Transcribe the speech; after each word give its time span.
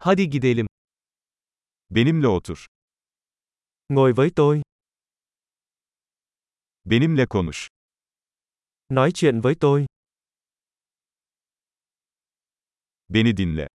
Hadi 0.00 0.30
gidelim. 0.30 0.66
Benimle 1.90 2.28
otur. 2.28 2.66
Ngồi 3.88 4.12
với 4.12 4.30
tôi. 4.36 4.62
Benimle 6.84 7.26
konuş. 7.26 7.68
Nói 8.88 9.10
chuyện 9.14 9.40
với 9.40 9.54
tôi. 9.60 9.86
Beni 13.08 13.32
dinle. 13.36 13.66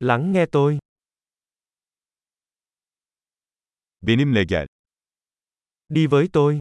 Lắng 0.00 0.32
nghe 0.32 0.46
tôi. 0.52 0.78
Benimle 4.00 4.44
gel. 4.48 4.66
Đi 5.88 6.06
với 6.06 6.28
tôi. 6.32 6.58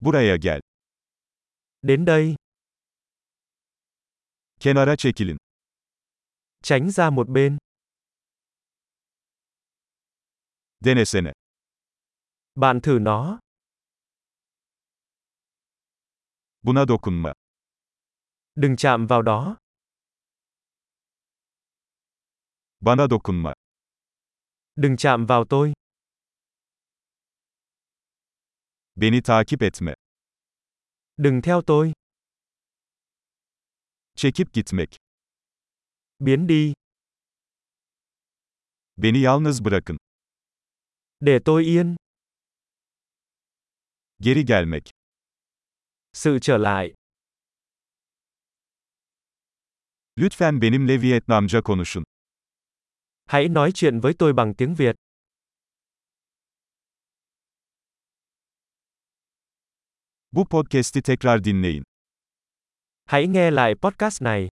Buraya 0.00 0.36
gel. 0.36 0.60
Đến 1.82 2.04
đây. 2.04 2.36
Kenara 4.60 4.96
çekilin. 4.96 5.36
Tránh 6.66 6.90
ra 6.90 7.10
một 7.10 7.28
bên. 7.28 7.58
Denesene. 10.80 11.32
Bạn 12.54 12.80
thử 12.82 12.98
nó. 13.00 13.38
Buna 16.62 16.84
dokunma. 16.88 17.32
Đừng 18.54 18.76
chạm 18.76 19.06
vào 19.06 19.22
đó. 19.22 19.56
Bana 22.80 23.06
dokunma. 23.10 23.54
Đừng 24.74 24.96
chạm 24.96 25.26
vào 25.26 25.44
tôi. 25.48 25.72
Beni 28.94 29.20
takip 29.24 29.60
etme. 29.60 29.94
Đừng 31.16 31.40
theo 31.42 31.62
tôi. 31.66 31.92
Çekip 34.14 34.52
gitmek. 34.52 35.05
Biến 36.18 36.46
đi. 36.46 36.72
Beni 38.96 39.22
yalnız 39.22 39.64
bırakın. 39.64 39.96
Để 41.20 41.38
tôi 41.44 41.64
yên. 41.64 41.96
Geri 44.18 44.44
gelmek. 44.44 44.90
Sự 46.12 46.38
trở 46.42 46.58
lại. 46.58 46.94
Lütfen 50.16 50.60
benimle 50.60 51.02
Vietnamca 51.02 51.62
konuşun. 51.62 52.04
Hãy 53.26 53.48
nói 53.48 53.72
chuyện 53.74 54.00
với 54.00 54.14
tôi 54.18 54.32
bằng 54.32 54.54
tiếng 54.54 54.74
Việt. 54.74 54.96
Bu 60.32 60.44
podcast'i 60.44 61.02
tekrar 61.02 61.44
dinleyin. 61.44 61.82
Hãy 63.04 63.26
nghe 63.26 63.50
lại 63.50 63.74
podcast 63.74 64.22
này. 64.22 64.48